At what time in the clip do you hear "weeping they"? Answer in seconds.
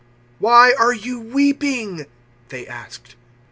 1.19-2.65